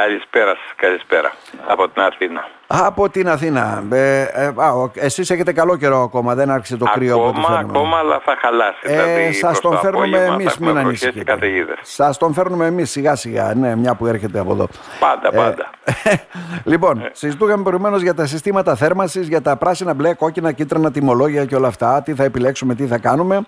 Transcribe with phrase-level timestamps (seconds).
[0.00, 1.32] Καλησπέρα σας, καλησπέρα.
[1.66, 2.48] Από την Αθήνα.
[2.66, 3.84] Από την Αθήνα.
[3.92, 7.46] Ε, ε, α, εσείς έχετε καλό καιρό ακόμα, δεν άρχισε το κρύο ακόμα, από ό,τι
[7.46, 7.78] φαίνομαι.
[7.78, 8.78] Ακόμα, αλλά θα χαλάσει.
[8.82, 11.32] Ε, δηλαδή, σας προς τον το φέρνουμε απόγευμα εμείς, θα μην έχουμε βροχές και ανησυχείτε.
[11.32, 11.78] καταιγίδες.
[11.82, 14.68] Σας τον φέρνουμε εμείς σιγά σιγά, ναι, μια που έρχεται από εδώ.
[15.00, 15.70] Πάντα, πάντα.
[16.72, 21.56] λοιπόν, συζητούσαμε προηγουμένως για τα συστήματα θέρμανσης, για τα πράσινα, μπλε, κόκκινα, κίτρινα τιμολόγια και
[21.56, 23.46] όλα αυτά, τι θα επιλέξουμε, τι θα κάνουμε.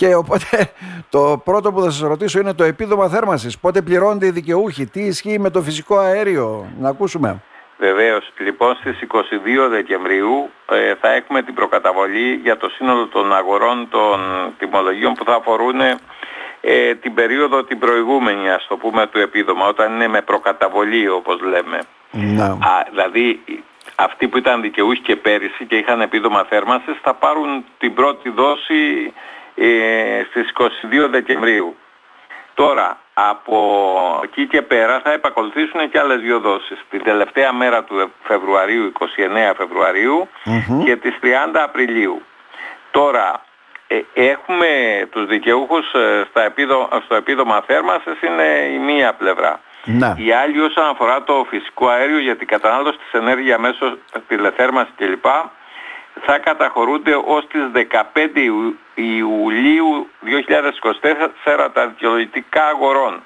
[0.00, 0.72] Και οπότε
[1.14, 3.58] το πρώτο που θα σας ρωτήσω είναι το επίδομα θέρμανσης.
[3.58, 7.42] Πότε πληρώνονται οι δικαιούχοι, τι ισχύει με το φυσικό αέριο, να ακούσουμε.
[7.78, 8.32] Βεβαίως.
[8.38, 14.20] Λοιπόν, στις 22 Δεκεμβρίου ε, θα έχουμε την προκαταβολή για το σύνολο των αγορών των
[14.58, 15.80] τιμολογίων που θα αφορούν
[16.60, 21.40] ε, την περίοδο την προηγούμενη, ας το πούμε, του επίδομα, όταν είναι με προκαταβολή, όπως
[21.40, 21.78] λέμε.
[22.10, 22.44] Να.
[22.44, 23.40] Α, δηλαδή,
[23.94, 29.12] αυτοί που ήταν δικαιούχοι και πέρυσι και είχαν επίδομα θέρμανσης θα πάρουν την πρώτη δόση
[29.66, 31.76] ε, στις 22 Δεκεμβρίου.
[32.54, 36.78] Τώρα, από εκεί και πέρα θα επακολουθήσουν και άλλες δύο δόσεις.
[36.90, 40.28] Την τελευταία μέρα του Φεβρουαρίου, 29 Φεβρουαρίου
[40.84, 42.22] και τις 30 Απριλίου.
[42.90, 43.44] Τώρα,
[43.86, 44.68] ε, έχουμε
[45.10, 49.60] τους δικαιούχους ε, στα επίδο, στο επίδομα θέρμανσης είναι η μία πλευρά.
[49.84, 50.14] Να.
[50.18, 53.98] Η άλλη όσον αφορά το φυσικό αέριο για την κατανάλωση της ενέργειας μέσω
[54.28, 55.24] τηλεθέρμανσης κλπ.
[56.24, 60.08] θα καταχωρούνται ως τις 15 Ιου- Ιουλίου
[61.46, 63.22] 2024 τα δικαιολογητικά αγορών.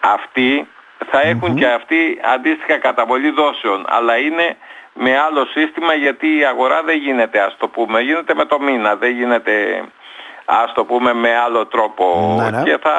[0.00, 0.68] Αυτοί
[1.10, 4.56] θα εχουν και αυτοί αντίστοιχα καταβολή δόσεων, αλλά είναι
[4.94, 8.96] με άλλο σύστημα γιατί η αγορά δεν γίνεται ας το πούμε, γίνεται με το μήνα,
[8.96, 9.84] δεν γίνεται
[10.44, 12.62] ας το πούμε με άλλο τρόπο Ναι, ναι.
[12.62, 12.96] και θα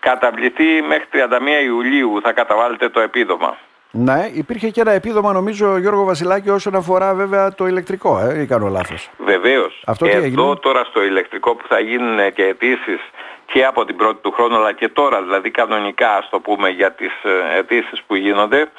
[0.00, 3.56] καταβληθεί μέχρι 31 Ιουλίου θα καταβάλλεται το επίδομα.
[3.96, 8.46] Ναι, υπήρχε και ένα επίδομα νομίζω Γιώργο Βασιλάκη όσον αφορά βέβαια το ηλεκτρικό, ε, ή
[8.46, 9.10] κάνω λάθος.
[9.18, 9.82] Βεβαίως.
[9.86, 13.00] Αυτό τι Εδώ έγινε; τώρα στο ηλεκτρικό που θα γίνουν και αιτήσεις
[13.46, 16.92] και από την πρώτη του χρόνου αλλά και τώρα δηλαδή κανονικά ας το πούμε για
[16.92, 18.70] τις ε, αιτήσεις που γίνονται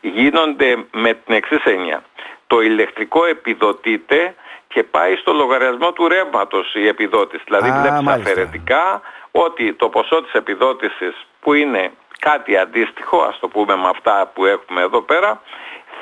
[0.00, 2.04] γίνονται με την εξής έννοια.
[2.46, 4.34] Το ηλεκτρικό επιδοτείται
[4.68, 7.42] και πάει στο λογαριασμό του ρεύματος η επιδότηση.
[7.46, 8.30] Δηλαδή Α, βλέπεις μάλιστα.
[8.30, 9.00] αφαιρετικά
[9.30, 14.44] ότι το ποσό της επιδότησης που είναι κάτι αντίστοιχο ας το πούμε με αυτά που
[14.46, 15.40] έχουμε εδώ πέρα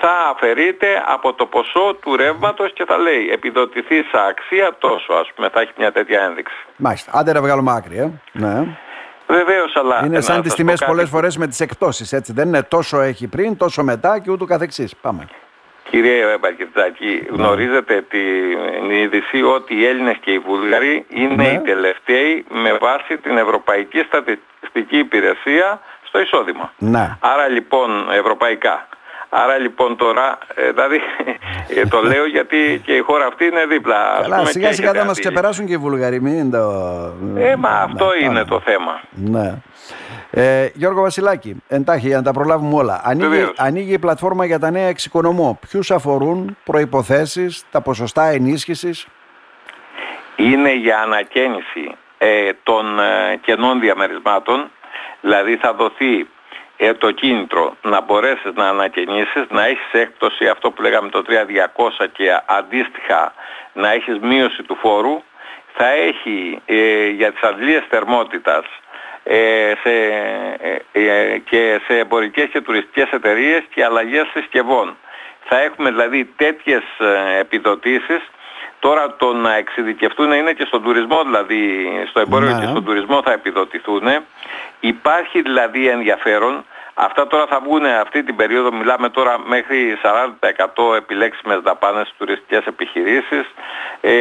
[0.01, 5.31] θα αφαιρείται από το ποσό του ρεύματος και θα λέει επιδοτηθεί σε αξία τόσο ας
[5.34, 6.55] πούμε θα έχει μια τέτοια ένδειξη.
[6.77, 7.11] Μάλιστα.
[7.15, 8.11] Άντε να βγάλουμε άκρη, ε.
[8.33, 8.67] Ναι.
[9.27, 10.91] Βεβαίως αλλά Είναι να σαν τις σας πω τιμές κάτι.
[10.93, 12.33] πολλές φορές με τις εκπτώσεις, έτσι.
[12.33, 14.97] Δεν είναι τόσο έχει πριν, τόσο μετά και ούτω καθεξής.
[14.97, 15.27] Πάμε.
[15.91, 21.49] Κύριε Μπαρκετζάκη, γνωρίζετε την είδηση ότι οι Έλληνες και οι Βούλγαροι είναι Ναι.
[21.49, 26.73] οι τελευταίοι με βάση την Ευρωπαϊκή Στατιστική Υπηρεσία στο εισόδημα.
[26.78, 27.17] Ναι.
[27.21, 28.89] Άρα λοιπόν, ευρωπαϊκά.
[29.33, 31.01] Άρα λοιπόν τώρα, ε, δηλαδή
[31.77, 34.12] ε, το λέω γιατί και η χώρα αυτή είναι δίπλα.
[34.12, 35.21] ας Καλά, πούμε, σιγά και σιγά θα έχετε μας αντίληψη.
[35.21, 36.21] ξεπεράσουν και οι Βουλγαροί.
[36.21, 36.59] Μην το...
[37.37, 38.45] Ε, μα αυτό Ναι, είναι πάμε.
[38.45, 39.01] το θέμα.
[39.11, 39.55] Ναι.
[40.30, 43.00] Ε, Γιώργο Βασιλάκη, εντάχει για να τα προλάβουμε όλα.
[43.04, 43.54] Ανοίγει, Βεβαίως.
[43.56, 45.58] ανοίγει η πλατφόρμα για τα νέα εξοικονομώ.
[45.68, 49.06] Ποιους αφορούν, προϋποθέσεις, τα ποσοστά ενίσχυσης;
[50.36, 54.70] είναι για ανακαίνιση ε, των ε, κενών διαμερισμάτων,
[55.20, 56.28] δηλαδή θα δοθεί
[56.76, 62.06] ε, το κίνητρο να μπορέσεις να ανακαινήσεις, να έχεις έκπτωση αυτό που λέγαμε το 3200
[62.12, 63.32] και αντίστοιχα
[63.72, 65.22] να έχεις μείωση του φόρου,
[65.76, 68.90] θα έχει ε, για τις αντλίες θερμότητας ε,
[69.82, 69.92] σε,
[70.92, 71.00] ε,
[71.32, 74.96] ε, και σε εμπορικές και τουριστικές εταιρείες και αλλαγές συσκευών.
[75.44, 78.22] Θα έχουμε δηλαδή τέτοιες ε, επιδοτήσεις
[78.80, 82.60] Τώρα το να εξειδικευτούν είναι και στον τουρισμό, δηλαδή στο εμπόριο Ναι.
[82.60, 84.02] και στον τουρισμό θα επιδοτηθούν.
[84.80, 86.64] Υπάρχει δηλαδή ενδιαφέρον.
[86.94, 92.66] Αυτά τώρα θα βγουν αυτή την περίοδο, μιλάμε τώρα μέχρι 40% επιλέξιμες δαπάνες στις τουριστικές
[92.66, 93.44] επιχειρήσεις,
[94.00, 94.12] ε,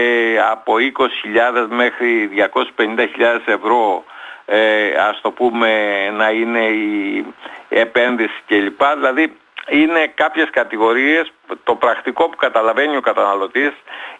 [0.51, 4.03] από 20.000 μέχρι 250.000 ευρώ
[4.49, 5.69] ε, ας το πούμε
[6.09, 7.25] να είναι η
[7.69, 8.81] επένδυση κλπ.
[8.95, 9.37] Δηλαδή
[9.69, 11.31] είναι κάποιες κατηγορίες,
[11.63, 13.71] το πρακτικό που καταλαβαίνει ο καταναλωτής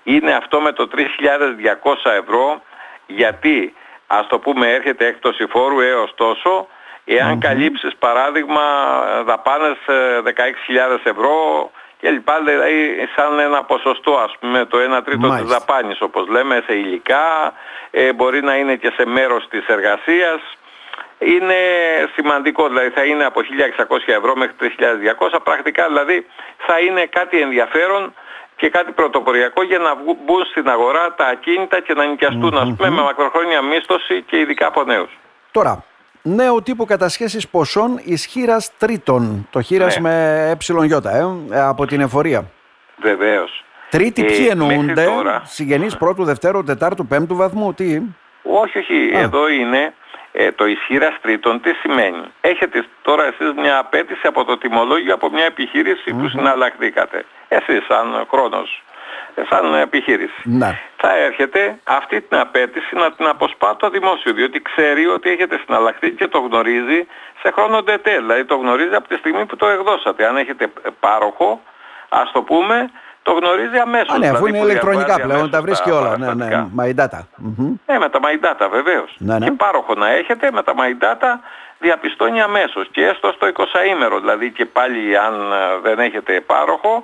[0.03, 2.61] είναι αυτό με το 3.200 ευρώ.
[3.07, 3.73] Γιατί
[4.07, 6.67] ας το πούμε έρχεται έκπτωση φόρου έως τόσο.
[7.05, 8.61] Εάν καλύψεις παράδειγμα
[9.25, 15.19] δαπάνες ε, 16.000 ευρώ και λοιπά, δηλαδή σαν ένα ποσοστό ας πούμε το 1 τρίτο
[15.27, 15.57] της Μάλιστα.
[15.59, 17.53] δαπάνης όπως λέμε σε υλικά,
[17.91, 20.39] ε, μπορεί να είναι και σε μέρος της εργασίας
[21.19, 21.55] είναι
[22.15, 26.25] σημαντικό, δηλαδή θα είναι από 1.600 ευρώ μέχρι 3.200, πρακτικά δηλαδή
[26.57, 28.13] θα είναι κάτι ενδιαφέρον
[28.55, 32.73] και κάτι πρωτοποριακό για να βγου- μπουν στην αγορά τα ακίνητα και να νοικιαστούν ας
[32.77, 35.09] πούμε με μακροχρόνια μίσθωση και ειδικά από νέους.
[35.51, 35.83] Τώρα,
[36.35, 39.47] νέο τύπο κατασχέσεις ποσών ισχύρας τρίτων.
[39.49, 40.01] Το χείρας Ναι.
[40.01, 40.95] με εψιλον ε,
[41.51, 42.45] ε, από την εφορία.
[43.01, 43.63] Βεβαίως.
[43.89, 48.01] Τρίτη Ε, ποιοι μέχρι εννοούνται, τώρα- συγγενείς πρώτου, δευτέρου, τετάρτου, πέμπτου βαθμού, τι;
[48.43, 49.11] Όχι, όχι.
[49.15, 49.19] Α.
[49.19, 49.93] Εδώ είναι
[50.31, 55.29] Ε, το ισχύρα τρίτον τι σημαίνει; Έχετε τώρα εσείς μια απέτηση από το τιμολόγιο από
[55.29, 57.25] μια επιχείρηση που συναλλαχθήκατε.
[57.47, 58.88] Εσείς σαν χρόνος, ε,
[59.49, 60.41] σαν επιχείρηση.
[60.43, 60.79] Ναι.
[60.97, 66.11] Θα έρχεται αυτή την απέτηση να την αποσπά το δημόσιο, διότι ξέρει ότι έχετε συναλλαχθεί
[66.11, 67.07] και το γνωρίζει
[67.41, 70.25] σε χρόνο ντετέ, δηλαδή το γνωρίζει από τη στιγμή που το εκδώσατε.
[70.27, 71.61] Αν έχετε πάροχο,
[72.09, 72.89] ας το πούμε,
[73.23, 74.15] το γνωρίζει αμέσως.
[74.15, 76.17] Α, ναι, αφού δηλαδή, είναι που ηλεκτρονικά διαβάζει πλέον, αμέσως τα βρίσκει τα όλα.
[76.17, 76.69] Ναι, ναι, παραστατικά.
[76.77, 77.19] my data.
[77.35, 77.75] Μμμ.
[77.85, 79.15] Ναι, με τα myDATA βεβαίως.
[79.17, 79.45] Ναι, ναι.
[79.45, 81.31] Και πάροχο να έχετε, με τα myDATA
[81.79, 87.01] διαπιστώνει αμέσως και έστω στο 20ήμερο, δηλαδή και πάλι αν ε, δεν έχετε πάροχο, ε,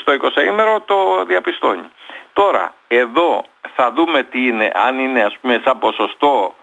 [0.00, 1.88] στο 20ήμερο το διαπιστώνει.
[2.32, 3.44] Τώρα, εδώ
[3.74, 6.54] θα δούμε τι είναι, αν είναι ας πούμε σαν ποσοστό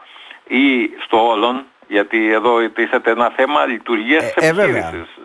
[0.48, 4.78] ή στο όλον, γιατί εδώ τίθεται ένα θέμα λειτουργίας Ε, της ε, βέβαια.
[4.78, 5.24] επιχείρησης.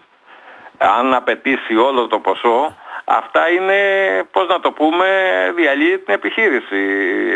[0.79, 3.79] Αν απαιτήσει όλο το ποσό, αυτά είναι,
[4.33, 5.07] πώς να το πούμε,
[5.57, 6.77] διαλύει την επιχείρηση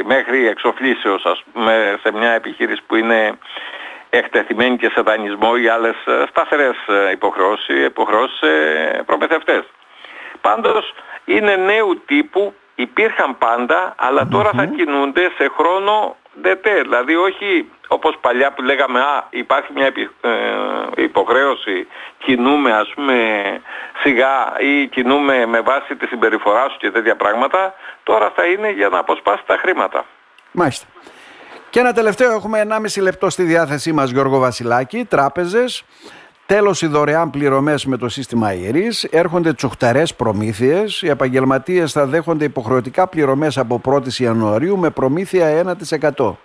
[0.05, 3.39] μέχρι εξοφλήσεως, ας πούμε, σε μια επιχείρηση που είναι
[4.17, 8.49] εκτεθειμένη και σε δανεισμό ή άλλες ε, σταθερές ε, υποχρεώσεις, υποχρεώσεις σε
[9.07, 9.63] προμηθευτές.
[10.41, 10.95] Πάντως
[11.25, 16.81] είναι νέου τύπου, υπήρχαν πάντα, αλλά τώρα θα κινούνται σε χρόνο δετέ.
[16.81, 21.87] Δηλαδή όχι όπως παλιά που λέγαμε «Α, υπάρχει μια επι- ε, υποχρέωση,
[22.19, 23.17] κινούμε ας πούμε
[24.03, 27.75] σιγά ή κινούμε με βάση τη συμπεριφορά σου και τέτοια πράγματα».
[28.03, 30.05] Τώρα θα είναι για να αποσπάσει τα χρήματα.
[30.53, 30.87] Μάλιστα.
[31.75, 32.67] Και ένα τελευταίο, έχουμε
[32.97, 35.85] 1,5 λεπτό στη διάθεσή μας Γιώργο Βασιλάκη, τράπεζες.
[36.47, 42.45] Τέλος οι δωρεάν πληρωμές με το σύστημα ιερής, έρχονται τσουχταρές προμήθειες, οι επαγγελματίες θα δέχονται
[42.45, 46.37] υποχρεωτικά πληρωμές από 1η Ιανουαρίου με προμήθεια 1%.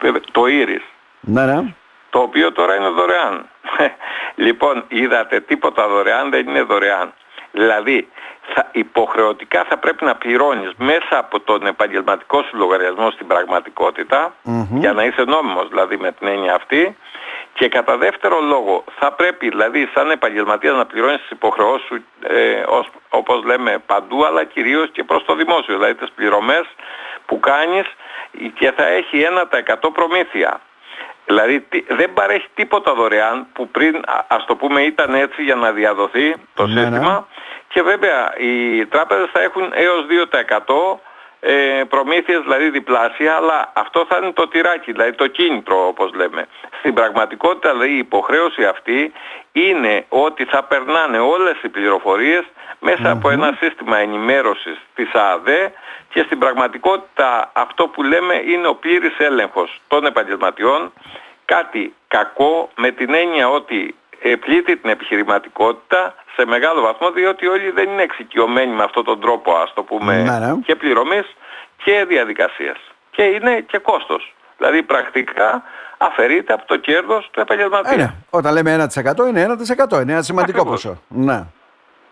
[0.00, 0.82] Βέβαια, Το Iris.
[1.20, 1.74] Ναι, ναι.
[2.10, 3.48] το οποίο τώρα είναι δωρεάν.
[4.46, 7.12] λοιπόν, είδατε, τίποτα δωρεάν δεν είναι δωρεάν.
[7.50, 8.08] Δηλαδή,
[8.54, 14.34] θα, υποχρεωτικά θα πρέπει να πληρώνεις μέσα από τον επαγγελματικό σου λογαριασμό στην πραγματικότητα,
[14.74, 16.96] για να είσαι νόμιμος δηλαδή με την έννοια αυτή,
[17.54, 22.62] και κατά δεύτερο λόγο θα πρέπει δηλαδή σαν επαγγελματίας να πληρώνεις τις υποχρεώσεις σου ε,
[22.66, 26.64] ως, όπως λέμε παντού αλλά κυρίως και προς το δημόσιο, δηλαδή τις πληρωμές
[27.26, 27.86] που κάνεις
[28.54, 29.26] και θα έχει
[29.82, 30.60] 1% προμήθεια.
[31.26, 35.54] Δηλαδή τι- δεν παρέχει τίποτα δωρεάν που πριν α- ας το πούμε ήταν έτσι για
[35.54, 36.86] να διαδοθεί το Ναι, ναι.
[36.86, 37.26] σύστημα
[37.68, 41.00] και βέβαια οι τράπεζες θα έχουν έως 2%
[41.44, 46.48] ε, προμήθειες δηλαδή διπλάσια αλλά αυτό θα είναι το τυράκι, δηλαδή το κίνητρο όπως λέμε.
[46.78, 49.12] Στην πραγματικότητα δηλαδή η υποχρέωση αυτή
[49.52, 52.44] είναι ότι θα περνάνε όλες οι πληροφορίες
[52.80, 55.72] μέσα από ένα σύστημα ενημέρωσης της ΑΑΔΕ
[56.12, 60.92] και στην πραγματικότητα αυτό που λέμε είναι ο πλήρης έλεγχος των επαγγελματιών
[61.44, 64.01] κάτι κακό με την έννοια ότι ε,
[64.36, 69.52] πλήττει την επιχειρηματικότητα σε μεγάλο βαθμό διότι όλοι δεν είναι εξοικειωμένοι με αυτόν τον τρόπο
[69.54, 70.54] ας το πούμε Ναι, ναι.
[70.64, 71.36] και πληρωμής
[71.84, 72.76] και διαδικασίας
[73.10, 75.62] και είναι και κόστος δηλαδή πρακτικά
[75.98, 78.14] αφαιρείται από το κέρδος του επαγγελματία Ε, ναι.
[78.30, 79.46] Όταν λέμε 1% είναι
[79.90, 80.02] 1%.
[80.02, 80.82] Είναι ένα σημαντικό Ακριβώς.
[80.82, 81.00] ποσό.
[81.08, 81.44] Ναι.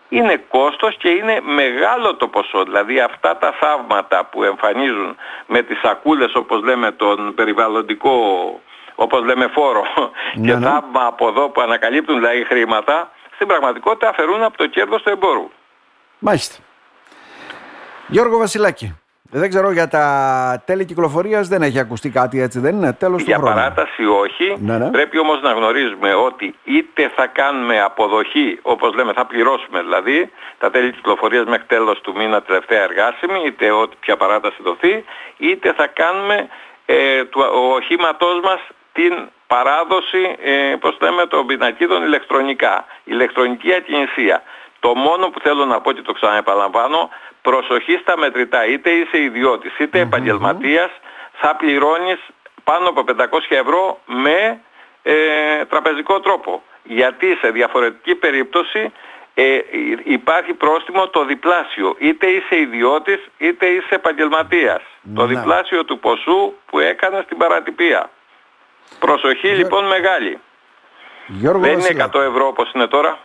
[0.09, 2.63] είναι κόστος και είναι μεγάλο το ποσό.
[2.63, 5.15] Δηλαδή αυτά τα θαύματα που εμφανίζουν
[5.47, 8.13] με τις σακούλες όπως λέμε τον περιβαλλοντικό
[9.03, 9.83] όπως λέμε φόρο
[10.33, 10.65] Ναι, και ναι.
[10.65, 15.49] θαύμα από εδώ που ανακαλύπτουν δηλαδή χρήματα στην πραγματικότητα αφαιρούν από το κέρδος του εμπόρου.
[16.19, 16.55] Μάλιστα.
[18.07, 18.95] Γιώργο Βασιλάκη,
[19.31, 20.05] δεν ξέρω για τα
[20.65, 23.53] τέλη κυκλοφορίας δεν έχει ακουστεί κάτι έτσι δεν είναι; Τέλος του Για χρόνου.
[23.55, 24.89] παράταση όχι, Ναι, ναι.
[24.89, 30.69] πρέπει όμως να γνωρίζουμε ότι είτε θα κάνουμε αποδοχή, όπως λέμε θα πληρώσουμε δηλαδή, τα
[30.71, 35.03] τέλη κυκλοφορίας μέχρι τέλος του μήνα τελευταία εργάσιμη, είτε ό,τι ποια παράταση δοθεί,
[35.37, 36.47] είτε θα κάνουμε
[36.85, 38.59] ε, του ο οχήματός μας
[38.93, 44.43] την παράδοση, ε, πώς λέμε, των πινακίδων ηλεκτρονικά, ηλεκτρονική ακινησία.
[44.79, 47.09] Το μόνο που θέλω να πω και το ξαναεπαναλαμβάνω,
[47.41, 50.89] προσοχή στα μετρητά, είτε είσαι ιδιώτης είτε επαγγελματίας,
[51.31, 52.19] θα πληρώνεις
[52.63, 54.61] πάνω από 500 ευρώ με
[55.03, 56.63] ε, τραπεζικό τρόπο.
[56.83, 58.91] Γιατί σε διαφορετική περίπτωση
[59.33, 59.59] ε,
[60.03, 61.95] υπάρχει πρόστιμο το διπλάσιο.
[61.99, 64.81] Είτε είσαι ιδιώτης είτε είσαι επαγγελματίας.
[65.15, 65.33] Το Ναι.
[65.35, 68.09] διπλάσιο του ποσού που έκανες στην παρατυπία.
[68.99, 70.39] Προσοχή λοιπόν μεγάλη.
[71.27, 72.09] Γιώργο Δεν είναι Βασιλάκη.
[72.17, 73.17] 100 ευρώ όπως είναι τώρα.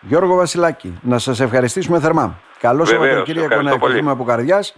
[0.00, 2.38] Γιώργο Βασιλάκη, να σας ευχαριστήσουμε θερμά.
[2.60, 3.92] Καλό Βεβαίως, Σαββατοκύριακο να ευχαριστώ πολύ.
[3.92, 4.76] ευχηθούμε από καρδιάς.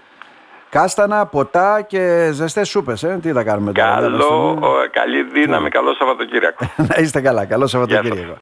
[0.70, 3.02] Κάστανα, ποτά και ζεστές σούπες.
[3.02, 3.18] Ε.
[3.22, 3.88] Τι θα κάνουμε τώρα.
[3.88, 6.66] Καλό, λέμε στην- ο, καλή δύναμη, καλό Σαββατοκύριακο.
[6.88, 7.44] να είστε καλά.
[7.44, 7.88] Καλό Γεια σας.
[7.88, 8.36] Σαββατοκύριακο.